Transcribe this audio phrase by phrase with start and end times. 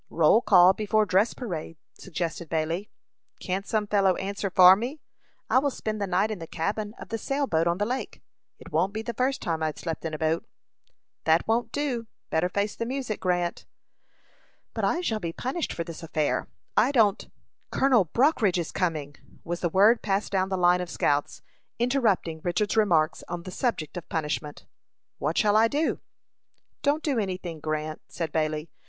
[0.09, 2.89] "Roll call before dress parade," suggested Bailey.
[3.39, 4.99] "Can't some fellow answer for me?
[5.47, 8.19] I will spend the night in the cabin of the sail boat on the lake.
[8.57, 10.43] It won't be the first time I've slept in a boat."
[11.25, 12.07] "That won't do.
[12.31, 13.67] Better face the music, Grant."
[14.73, 16.47] "But I shall be punished for this affair.
[16.75, 17.29] I don't"
[17.71, 21.43] "Colonel Brockridge is coming!" was the word passed down the line of scouts,
[21.77, 24.65] interrupting Richard's remarks on the subject of punishment.
[25.19, 25.99] "What shall I do?"
[26.81, 28.71] "Don't do any thing, Grant," said Bailey.